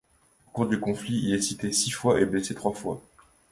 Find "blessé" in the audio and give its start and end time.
2.25-2.55